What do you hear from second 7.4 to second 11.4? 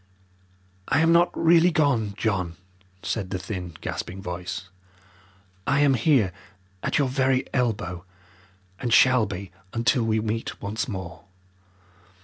elbow, and shall be until we meet once more.